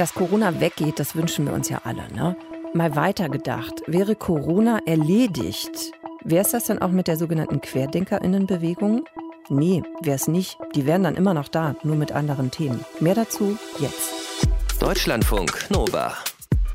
Dass 0.00 0.14
Corona 0.14 0.60
weggeht, 0.60 0.98
das 0.98 1.14
wünschen 1.14 1.44
wir 1.44 1.52
uns 1.52 1.68
ja 1.68 1.82
alle. 1.84 2.10
Ne? 2.14 2.34
Mal 2.72 2.96
weitergedacht, 2.96 3.82
wäre 3.86 4.16
Corona 4.16 4.78
erledigt, 4.86 5.92
wäre 6.24 6.42
es 6.42 6.52
das 6.52 6.64
dann 6.64 6.80
auch 6.80 6.88
mit 6.88 7.06
der 7.06 7.18
sogenannten 7.18 7.60
Querdenkerinnenbewegung? 7.60 9.04
Nee, 9.50 9.82
wäre 10.00 10.16
es 10.16 10.26
nicht. 10.26 10.56
Die 10.74 10.86
wären 10.86 11.02
dann 11.02 11.16
immer 11.16 11.34
noch 11.34 11.48
da, 11.48 11.74
nur 11.82 11.96
mit 11.96 12.12
anderen 12.12 12.50
Themen. 12.50 12.82
Mehr 12.98 13.14
dazu 13.14 13.58
jetzt. 13.78 14.48
Deutschlandfunk 14.80 15.66
Nova. 15.68 16.14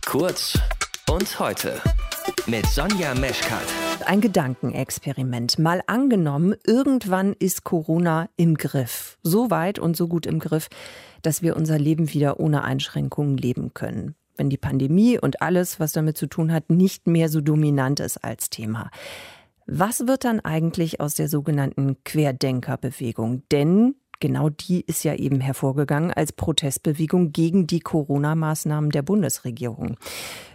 Kurz 0.06 0.60
und 1.10 1.40
heute 1.40 1.82
mit 2.48 2.66
Sonja 2.68 3.16
Meschkat. 3.16 3.66
Ein 4.06 4.22
Gedankenexperiment. 4.22 5.58
Mal 5.58 5.82
angenommen, 5.88 6.56
irgendwann 6.66 7.34
ist 7.34 7.64
Corona 7.64 8.30
im 8.36 8.56
Griff. 8.56 9.18
So 9.24 9.50
weit 9.50 9.80
und 9.80 9.98
so 9.98 10.08
gut 10.08 10.26
im 10.26 10.40
Griff, 10.40 10.68
dass 11.22 11.42
wir 11.42 11.56
unser 11.56 11.80
Leben 11.80 12.14
wieder 12.14 12.40
ohne 12.40 12.64
Einschränkungen 12.64 13.38
leben 13.38 13.74
können. 13.74 14.16
Wenn 14.38 14.50
die 14.50 14.58
Pandemie 14.58 15.18
und 15.18 15.42
alles, 15.42 15.80
was 15.80 15.94
damit 15.94 16.18
zu 16.18 16.28
tun 16.28 16.52
hat, 16.52 16.70
nicht 16.70 17.08
mehr 17.08 17.30
so 17.30 17.42
dominant 17.42 18.00
ist 18.00 18.18
als 18.24 18.50
Thema. 18.50 18.92
Was 19.66 20.06
wird 20.08 20.26
dann 20.26 20.40
eigentlich 20.40 21.00
aus 21.00 21.16
der 21.16 21.28
sogenannten 21.28 21.98
Querdenkerbewegung? 22.04 23.42
Denn 23.52 23.96
genau 24.20 24.50
die 24.50 24.82
ist 24.82 25.04
ja 25.04 25.16
eben 25.16 25.42
hervorgegangen 25.42 26.12
als 26.12 26.32
Protestbewegung 26.32 27.32
gegen 27.32 27.68
die 27.68 27.80
Corona-Maßnahmen 27.80 28.90
der 28.90 29.02
Bundesregierung. 29.02 29.98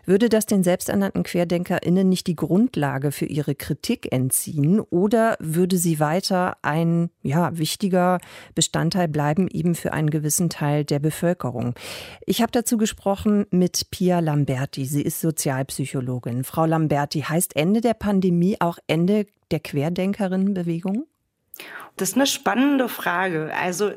Würde 0.07 0.29
das 0.29 0.47
den 0.47 0.65
selbsternannten 0.65 1.23
QuerdenkerInnen 1.23 2.09
nicht 2.09 2.27
die 2.27 2.35
Grundlage 2.35 3.13
für 3.13 3.27
ihre 3.27 3.55
Kritik 3.55 4.13
entziehen 4.13 4.81
oder 4.81 5.37
würde 5.41 5.77
sie 5.77 6.01
weiter 6.01 6.57
ein 6.63 7.11
ja, 7.23 7.57
wichtiger 7.57 8.19
Bestandteil 8.55 9.09
bleiben, 9.09 9.47
eben 9.49 9.75
für 9.75 9.93
einen 9.93 10.11
gewissen 10.11 10.51
Teil 10.51 10.85
der 10.85 10.99
Bevölkerung? 10.99 11.75
Ich 12.27 12.43
habe 12.43 12.53
dazu 12.53 12.77
gesprochen 12.77 13.47
mit 13.51 13.91
Pia 13.91 14.21
Lamberti. 14.21 14.85
Sie 14.85 15.03
ist 15.03 15.21
Sozialpsychologin. 15.21 16.45
Frau 16.45 16.65
Lamberti, 16.65 17.21
heißt 17.21 17.55
Ende 17.57 17.81
der 17.81 17.95
Pandemie 17.95 18.57
auch 18.61 18.79
Ende 18.87 19.27
der 19.51 19.61
Querdenkerinnenbewegung? 19.61 21.07
Das 21.97 22.11
ist 22.11 22.15
eine 22.15 22.27
spannende 22.27 22.89
Frage. 22.89 23.53
Also 23.55 23.93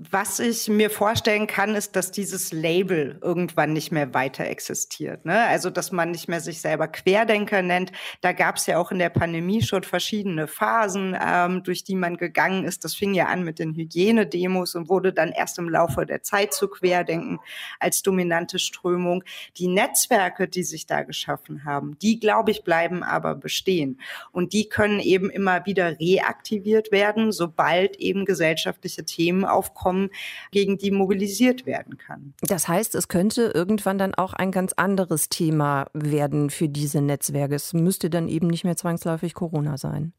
was 0.00 0.38
ich 0.38 0.68
mir 0.68 0.90
vorstellen 0.90 1.48
kann, 1.48 1.74
ist, 1.74 1.96
dass 1.96 2.12
dieses 2.12 2.52
Label 2.52 3.18
irgendwann 3.20 3.72
nicht 3.72 3.90
mehr 3.90 4.14
weiter 4.14 4.44
existiert. 4.44 5.24
Ne? 5.24 5.44
Also, 5.46 5.70
dass 5.70 5.90
man 5.90 6.12
nicht 6.12 6.28
mehr 6.28 6.40
sich 6.40 6.60
selber 6.60 6.86
Querdenker 6.86 7.62
nennt. 7.62 7.90
Da 8.20 8.30
gab 8.30 8.58
es 8.58 8.66
ja 8.66 8.78
auch 8.78 8.92
in 8.92 9.00
der 9.00 9.08
Pandemie 9.08 9.60
schon 9.60 9.82
verschiedene 9.82 10.46
Phasen, 10.46 11.16
ähm, 11.20 11.64
durch 11.64 11.82
die 11.82 11.96
man 11.96 12.16
gegangen 12.16 12.62
ist. 12.62 12.84
Das 12.84 12.94
fing 12.94 13.12
ja 13.12 13.26
an 13.26 13.42
mit 13.42 13.58
den 13.58 13.74
Hygienedemos 13.74 14.76
und 14.76 14.88
wurde 14.88 15.12
dann 15.12 15.32
erst 15.32 15.58
im 15.58 15.68
Laufe 15.68 16.06
der 16.06 16.22
Zeit 16.22 16.54
zu 16.54 16.68
Querdenken 16.68 17.40
als 17.80 18.02
dominante 18.02 18.60
Strömung. 18.60 19.24
Die 19.56 19.66
Netzwerke, 19.66 20.46
die 20.46 20.62
sich 20.62 20.86
da 20.86 21.02
geschaffen 21.02 21.64
haben, 21.64 21.98
die, 21.98 22.20
glaube 22.20 22.52
ich, 22.52 22.62
bleiben 22.62 23.02
aber 23.02 23.34
bestehen. 23.34 24.00
Und 24.30 24.52
die 24.52 24.68
können 24.68 25.00
eben 25.00 25.28
immer 25.28 25.66
wieder 25.66 25.98
reaktiviert 25.98 26.92
werden, 26.92 26.97
sobald 27.32 27.96
eben 27.96 28.24
gesellschaftliche 28.24 29.04
Themen 29.04 29.44
aufkommen 29.44 29.98
kommen, 29.98 30.10
gegen 30.50 30.78
die 30.78 30.90
mobilisiert 30.90 31.66
werden 31.66 31.96
kann. 31.96 32.34
Das 32.42 32.68
heißt, 32.68 32.94
es 32.94 33.08
könnte 33.08 33.52
irgendwann 33.54 33.98
dann 33.98 34.14
auch 34.14 34.32
ein 34.32 34.50
ganz 34.50 34.72
anderes 34.74 35.28
Thema 35.28 35.86
werden 35.94 36.50
für 36.50 36.68
diese 36.68 37.00
Netzwerke. 37.00 37.54
Es 37.54 37.72
müsste 37.72 38.10
dann 38.10 38.28
eben 38.28 38.48
nicht 38.48 38.64
mehr 38.64 38.76
zwangsläufig 38.76 39.34
Corona 39.34 39.78
sein. 39.78 40.12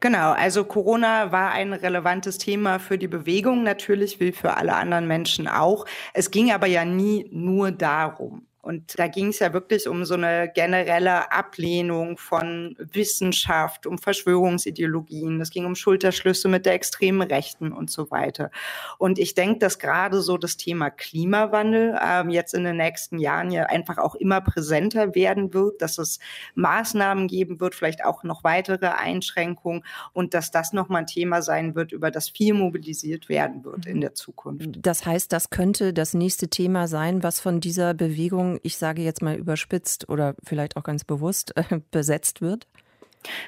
Genau, 0.00 0.32
also 0.32 0.64
Corona 0.64 1.32
war 1.32 1.52
ein 1.52 1.72
relevantes 1.72 2.38
Thema 2.38 2.78
für 2.78 2.98
die 2.98 3.08
Bewegung 3.08 3.62
natürlich, 3.62 4.20
wie 4.20 4.32
für 4.32 4.56
alle 4.56 4.74
anderen 4.74 5.06
Menschen 5.06 5.46
auch. 5.48 5.86
Es 6.12 6.30
ging 6.30 6.52
aber 6.52 6.66
ja 6.66 6.84
nie 6.84 7.28
nur 7.32 7.70
darum. 7.70 8.46
Und 8.62 8.98
da 8.98 9.06
ging 9.06 9.28
es 9.28 9.38
ja 9.38 9.52
wirklich 9.52 9.88
um 9.88 10.04
so 10.04 10.14
eine 10.14 10.50
generelle 10.54 11.32
Ablehnung 11.32 12.18
von 12.18 12.76
Wissenschaft, 12.78 13.86
um 13.86 13.96
Verschwörungsideologien. 13.96 15.40
Es 15.40 15.50
ging 15.50 15.64
um 15.64 15.74
Schulterschlüsse 15.74 16.48
mit 16.48 16.66
der 16.66 16.74
extremen 16.74 17.26
Rechten 17.26 17.72
und 17.72 17.90
so 17.90 18.10
weiter. 18.10 18.50
Und 18.98 19.18
ich 19.18 19.34
denke, 19.34 19.60
dass 19.60 19.78
gerade 19.78 20.20
so 20.20 20.36
das 20.36 20.58
Thema 20.58 20.90
Klimawandel 20.90 21.98
ähm, 22.02 22.28
jetzt 22.28 22.52
in 22.52 22.64
den 22.64 22.76
nächsten 22.76 23.18
Jahren 23.18 23.50
ja 23.50 23.64
einfach 23.64 23.96
auch 23.98 24.14
immer 24.14 24.40
präsenter 24.42 25.14
werden 25.14 25.54
wird, 25.54 25.80
dass 25.80 25.96
es 25.98 26.18
Maßnahmen 26.54 27.28
geben 27.28 27.60
wird, 27.60 27.74
vielleicht 27.74 28.04
auch 28.04 28.24
noch 28.24 28.44
weitere 28.44 28.88
Einschränkungen 28.88 29.84
und 30.12 30.34
dass 30.34 30.50
das 30.50 30.72
nochmal 30.72 31.02
ein 31.02 31.06
Thema 31.06 31.40
sein 31.40 31.74
wird, 31.74 31.92
über 31.92 32.10
das 32.10 32.28
viel 32.28 32.52
mobilisiert 32.52 33.28
werden 33.28 33.64
wird 33.64 33.86
in 33.86 34.00
der 34.00 34.14
Zukunft. 34.14 34.78
Das 34.82 35.06
heißt, 35.06 35.32
das 35.32 35.48
könnte 35.50 35.94
das 35.94 36.12
nächste 36.12 36.48
Thema 36.48 36.86
sein, 36.88 37.22
was 37.22 37.40
von 37.40 37.60
dieser 37.60 37.94
Bewegung 37.94 38.49
ich 38.62 38.76
sage 38.76 39.02
jetzt 39.02 39.22
mal 39.22 39.36
überspitzt 39.36 40.08
oder 40.08 40.34
vielleicht 40.42 40.76
auch 40.76 40.82
ganz 40.82 41.04
bewusst, 41.04 41.54
besetzt 41.90 42.40
wird? 42.40 42.66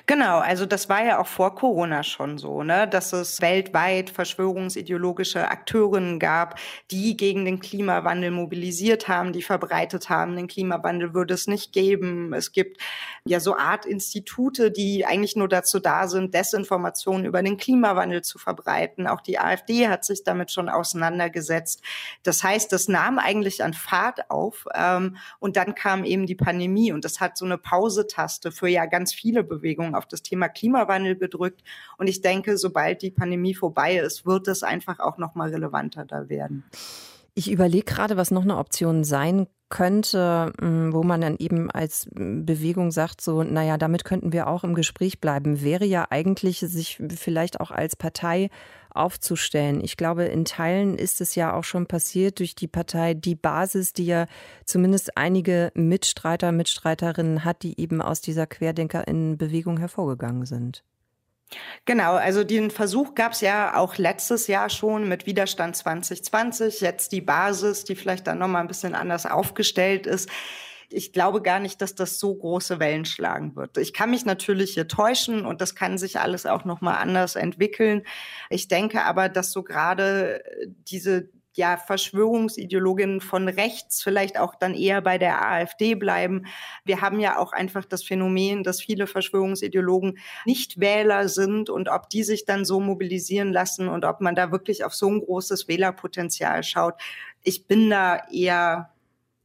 Genau, 0.07 0.39
also 0.39 0.67
das 0.67 0.91
war 0.91 1.03
ja 1.03 1.19
auch 1.19 1.27
vor 1.27 1.55
Corona 1.55 2.03
schon 2.03 2.37
so, 2.37 2.63
ne, 2.63 2.87
dass 2.87 3.15
es 3.15 3.41
weltweit 3.41 4.11
verschwörungsideologische 4.11 5.49
Akteurinnen 5.49 6.19
gab, 6.19 6.59
die 6.91 7.17
gegen 7.17 7.47
den 7.47 7.59
Klimawandel 7.59 8.33
mobilisiert 8.33 9.09
haben, 9.09 9.33
die 9.33 9.43
verbreitet 9.43 10.11
haben, 10.11 10.37
den 10.37 10.47
Klimawandel 10.47 11.15
würde 11.15 11.33
es 11.33 11.47
nicht 11.47 11.73
geben. 11.73 12.35
Es 12.35 12.53
gibt 12.53 12.83
ja 13.25 13.41
so 13.41 13.57
Art 13.57 13.87
Institute, 13.87 14.71
die 14.71 15.07
eigentlich 15.07 15.37
nur 15.37 15.49
dazu 15.49 15.81
da 15.81 16.07
sind, 16.07 16.35
Desinformationen 16.35 17.25
über 17.25 17.43
den 17.43 17.57
Klimawandel 17.57 18.21
zu 18.21 18.39
verbreiten. 18.39 19.07
Auch 19.07 19.23
die 19.23 19.39
AfD 19.39 19.89
hat 19.89 20.05
sich 20.05 20.23
damit 20.23 20.51
schon 20.51 20.69
auseinandergesetzt. 20.69 21.83
Das 22.25 22.45
heißt, 22.45 22.73
das 22.73 22.89
nahm 22.89 23.19
eigentlich 23.19 23.65
an 23.65 23.73
Fahrt 23.73 24.31
auf 24.31 24.67
ähm, 24.75 25.17
und 25.39 25.57
dann 25.57 25.75
kam 25.75 26.05
eben 26.05 26.27
die 26.27 26.35
Pandemie 26.35 26.93
und 26.93 27.07
das 27.07 27.21
hat 27.21 27.39
so 27.39 27.47
eine 27.47 27.57
Pausetaste 27.57 28.53
für 28.53 28.69
ja 28.69 28.85
ganz 28.85 29.15
viele 29.15 29.43
Bewegungen 29.43 29.62
Bewegung 29.63 29.95
auf 29.95 30.07
das 30.07 30.23
Thema 30.23 30.49
Klimawandel 30.49 31.17
gedrückt. 31.17 31.63
Und 31.97 32.09
ich 32.09 32.21
denke, 32.21 32.59
sobald 32.59 33.03
die 33.03 33.11
Pandemie 33.11 33.55
vorbei 33.55 33.97
ist, 33.97 34.27
wird 34.27 34.49
es 34.49 34.63
einfach 34.63 34.99
auch 34.99 35.19
noch 35.19 35.35
mal 35.35 35.51
relevanter 35.51 36.05
da 36.05 36.29
werden. 36.29 36.65
Ich 37.35 37.51
überlege 37.51 37.85
gerade, 37.85 38.17
was 38.17 38.31
noch 38.31 38.43
eine 38.43 38.59
Option 38.59 39.05
sein 39.05 39.47
könnte, 39.71 40.53
hm, 40.61 40.93
wo 40.93 41.03
man 41.03 41.23
dann 41.23 41.37
eben 41.39 41.71
als 41.71 42.07
Bewegung 42.13 42.91
sagt, 42.91 43.23
so, 43.23 43.43
naja, 43.43 43.79
damit 43.79 44.05
könnten 44.05 44.33
wir 44.33 44.47
auch 44.47 44.65
im 44.65 44.75
Gespräch 44.75 45.19
bleiben, 45.19 45.63
wäre 45.63 45.87
ja 45.87 46.07
eigentlich, 46.11 46.59
sich 46.59 47.01
vielleicht 47.09 47.59
auch 47.59 47.71
als 47.71 47.97
Partei 47.97 48.51
aufzustellen. 48.95 49.83
Ich 49.83 49.97
glaube, 49.97 50.25
in 50.25 50.45
Teilen 50.45 50.99
ist 50.99 51.21
es 51.21 51.35
ja 51.35 51.55
auch 51.55 51.65
schon 51.65 51.87
passiert 51.87 52.39
durch 52.39 52.55
die 52.55 52.69
Partei 52.69 53.15
Die 53.15 53.35
Basis, 53.35 53.93
die 53.93 54.07
ja 54.07 54.27
zumindest 54.65 55.17
einige 55.17 55.73
Mitstreiter, 55.75 56.53
Mitstreiterinnen 56.53 57.45
hat, 57.45 57.63
die 57.63 57.81
eben 57.81 58.03
aus 58.03 58.21
dieser 58.21 58.47
Querdenkerinnenbewegung 58.47 59.79
hervorgegangen 59.79 60.47
sind. 60.47 60.83
Genau, 61.85 62.15
also 62.15 62.45
den 62.45 62.71
Versuch 62.71 63.15
gab 63.15 63.33
es 63.33 63.43
ja 63.43 63.77
auch 63.77 63.99
letztes 63.99 64.47
Jahr 64.47 64.71
schon 64.71 65.09
mit 65.09 65.27
Widerstand 65.27 65.77
2020, 65.77 66.81
jetzt 66.81 67.13
die 67.13 67.21
Basis, 67.21 67.85
die 67.85 67.95
vielleicht 67.95 68.27
dann 68.27 68.39
nochmal 68.39 68.63
ein 68.63 68.69
bisschen 68.69 68.95
anders 68.95 69.27
aufgestellt 69.27 70.07
ist 70.07 70.31
ich 70.95 71.13
glaube 71.13 71.43
gar 71.43 71.61
nicht, 71.61 71.81
dass 71.81 71.95
das 71.95 72.19
so 72.19 72.35
große 72.35 72.79
Wellen 72.81 73.05
schlagen 73.05 73.57
wird. 73.57 73.79
Ich 73.79 73.93
kann 73.93 74.11
mich 74.11 74.25
natürlich 74.25 74.75
hier 74.75 74.89
täuschen 74.89 75.45
und 75.47 75.61
das 75.61 75.75
kann 75.75 75.99
sich 75.99 76.19
alles 76.19 76.47
auch 76.47 76.65
noch 76.65 76.81
mal 76.81 76.97
anders 76.97 77.37
entwickeln. 77.37 78.03
Ich 78.51 78.69
denke 78.69 79.03
aber, 79.05 79.29
dass 79.29 79.53
so 79.53 79.63
gerade 79.63 80.45
äh, 80.45 80.69
diese 80.89 81.31
ja, 81.55 81.77
Verschwörungsideologinnen 81.77 83.21
von 83.21 83.49
rechts 83.49 84.03
vielleicht 84.03 84.39
auch 84.39 84.55
dann 84.55 84.75
eher 84.75 85.03
bei 85.03 85.19
der 85.19 85.47
AfD 85.47 85.95
bleiben. 85.95 86.47
Wir 86.85 87.03
haben 87.03 87.21
ja 87.21 87.39
auch 87.39 87.53
einfach 87.53 87.85
das 87.85 88.03
Phänomen, 88.03 88.63
dass 88.63 88.81
viele 88.81 89.07
Verschwörungsideologen 89.07 90.19
nicht 90.47 90.81
Wähler 90.81 91.29
sind 91.29 91.69
und 91.69 91.89
ob 91.89 92.09
die 92.09 92.23
sich 92.23 92.47
dann 92.47 92.65
so 92.65 92.81
mobilisieren 92.81 93.53
lassen 93.53 93.89
und 93.89 94.05
ob 94.05 94.21
man 94.21 94.35
da 94.35 94.51
wirklich 94.51 94.85
auf 94.85 94.95
so 94.95 95.11
ein 95.11 95.21
großes 95.21 95.69
Wählerpotenzial 95.69 96.63
schaut. 96.63 96.95
Ich 97.43 97.67
bin 97.67 97.91
da 97.91 98.23
eher 98.33 98.93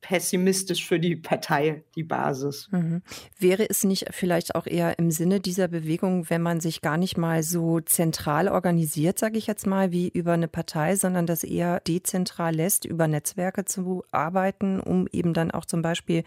pessimistisch 0.02 0.86
für 0.86 1.00
die 1.00 1.16
Partei, 1.16 1.84
die 1.96 2.04
Basis. 2.04 2.70
Mhm. 2.72 3.02
Wäre 3.38 3.70
es 3.70 3.84
nicht 3.84 4.08
vielleicht 4.12 4.56
auch 4.56 4.68
eher 4.68 5.00
im 5.00 5.12
Sinne 5.12 5.40
dieser 5.40 5.68
Bewegung, 5.68 6.30
wenn 6.30 6.42
man 6.42 6.60
sich 6.60 6.82
gar 6.82 6.98
nicht 6.98 7.18
mal 7.18 7.44
so 7.44 7.80
zentral 7.80 8.48
organisiert, 8.48 9.18
sage 9.18 9.38
ich 9.38 9.48
jetzt 9.48 9.66
mal, 9.66 9.92
wie 9.92 10.08
über 10.10 10.34
eine 10.34 10.48
Partei, 10.48 10.96
sondern 10.96 11.26
das 11.26 11.44
eher 11.44 11.80
dezentral 11.82 12.56
lässt, 12.56 12.86
über 12.86 13.08
Netzwerke 13.08 13.66
zu 13.66 14.04
arbeiten, 14.12 14.80
um 14.80 15.08
eben 15.12 15.34
dann 15.34 15.52
auch 15.52 15.66
zum 15.66 15.82
Beispiel 15.82 16.24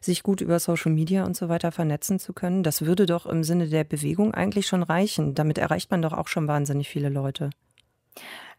sich 0.00 0.22
gut 0.22 0.40
über 0.40 0.58
Social 0.58 0.92
Media 0.92 1.24
und 1.24 1.36
so 1.36 1.48
weiter 1.48 1.72
vernetzen 1.72 2.18
zu 2.18 2.32
können? 2.32 2.62
Das 2.62 2.82
würde 2.82 3.06
doch 3.06 3.26
im 3.26 3.44
Sinne 3.44 3.68
der 3.68 3.84
Bewegung 3.84 4.34
eigentlich 4.34 4.66
schon 4.66 4.82
reichen. 4.82 5.34
Damit 5.34 5.58
erreicht 5.58 5.90
man 5.90 6.02
doch 6.02 6.12
auch 6.12 6.28
schon 6.28 6.48
wahnsinnig 6.48 6.88
viele 6.88 7.08
Leute. 7.08 7.50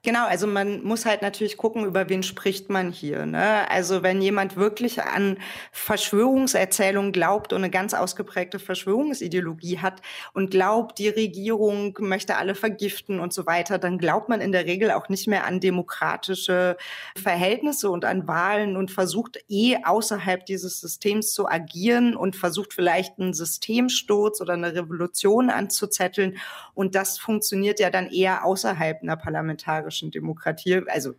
Genau, 0.06 0.28
also 0.28 0.46
man 0.46 0.84
muss 0.84 1.08
halt 1.08 1.24
natürlich 1.24 1.58
gucken, 1.58 1.84
über 1.84 2.08
wen 2.10 2.22
spricht 2.22 2.70
man 2.70 2.92
hier. 2.92 3.26
Ne? 3.26 3.68
Also 3.72 4.04
wenn 4.04 4.22
jemand 4.22 4.56
wirklich 4.56 5.02
an 5.02 5.40
Verschwörungserzählungen 5.72 7.12
glaubt 7.12 7.54
und 7.54 7.64
eine 7.64 7.72
ganz 7.72 7.96
ausgeprägte 7.96 8.60
Verschwörungsideologie 8.60 9.80
hat 9.80 10.04
und 10.34 10.52
glaubt, 10.52 11.00
die 11.00 11.10
Regierung 11.10 11.98
möchte 12.00 12.36
alle 12.38 12.54
vergiften 12.54 13.20
und 13.20 13.34
so 13.34 13.48
weiter, 13.48 13.80
dann 13.80 13.98
glaubt 13.98 14.30
man 14.30 14.42
in 14.42 14.52
der 14.52 14.68
Regel 14.68 14.92
auch 14.92 15.10
nicht 15.10 15.26
mehr 15.26 15.48
an 15.48 15.60
demokratische 15.60 16.78
Verhältnisse 17.20 17.90
und 17.90 18.06
an 18.06 18.28
Wahlen 18.28 18.78
und 18.78 18.92
versucht 18.92 19.40
eh 19.50 19.78
außerhalb 19.84 20.46
dieses 20.46 20.82
Systems 20.82 21.34
zu 21.34 21.50
agieren 21.50 22.16
und 22.16 22.36
versucht 22.36 22.74
vielleicht 22.74 23.18
einen 23.18 23.34
Systemsturz 23.34 24.40
oder 24.40 24.54
eine 24.54 24.76
Revolution 24.76 25.50
anzuzetteln. 25.50 26.38
Und 26.76 26.94
das 26.94 27.18
funktioniert 27.18 27.80
ja 27.80 27.90
dann 27.90 28.12
eher 28.12 28.46
außerhalb 28.46 29.02
einer 29.02 29.18
parlamentarischen 29.18 29.95
demokratischen 29.96 30.12
Demokratie, 30.12 30.82
also 30.88 31.16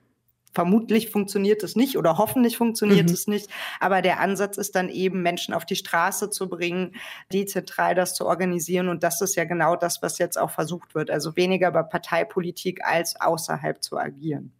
Vermutlich 0.53 1.11
funktioniert 1.11 1.63
es 1.63 1.77
nicht 1.77 1.99
oder 1.99 2.17
hoffentlich 2.17 2.57
funktioniert 2.57 3.09
mhm. 3.09 3.13
es 3.13 3.27
nicht. 3.27 3.51
Aber 3.79 4.01
der 4.01 4.21
Ansatz 4.21 4.57
ist 4.57 4.75
dann 4.75 4.89
eben, 4.89 5.21
Menschen 5.21 5.53
auf 5.53 5.67
die 5.67 5.77
Straße 5.77 6.31
zu 6.31 6.49
bringen, 6.49 6.95
dezentral 7.31 7.95
das 7.95 8.15
zu 8.15 8.25
organisieren. 8.25 8.89
Und 8.89 9.03
das 9.03 9.21
ist 9.21 9.35
ja 9.35 9.45
genau 9.45 9.77
das, 9.77 10.01
was 10.01 10.17
jetzt 10.17 10.39
auch 10.39 10.51
versucht 10.51 10.95
wird. 10.95 11.11
Also 11.11 11.37
weniger 11.37 11.69
über 11.69 11.83
Parteipolitik 11.83 12.83
als 12.83 13.21
außerhalb 13.21 13.83
zu 13.83 13.99
agieren. 13.99 14.51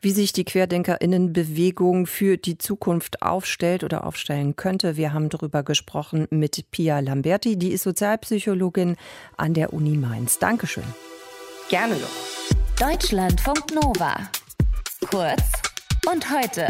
Wie 0.00 0.12
sich 0.12 0.32
die 0.32 0.46
Querdenkerinnenbewegung 0.46 2.06
für 2.06 2.38
die 2.38 2.56
Zukunft 2.56 3.20
aufstellt 3.20 3.84
oder 3.84 4.06
aufstellen 4.06 4.56
könnte, 4.56 4.96
wir 4.96 5.12
haben 5.12 5.28
darüber 5.28 5.62
gesprochen 5.62 6.26
mit 6.30 6.70
Pia 6.70 7.00
Lamberti, 7.00 7.58
die 7.58 7.72
ist 7.72 7.82
Sozialpsychologin 7.82 8.96
an 9.36 9.52
der 9.52 9.74
Uni 9.74 9.98
Mainz. 9.98 10.38
Dankeschön. 10.38 10.84
Gerne 11.68 11.96
doch. 11.96 12.63
Deutschlandfunk 12.78 13.72
Nova. 13.72 14.16
Kurz 15.08 15.42
und 16.10 16.28
heute. 16.28 16.66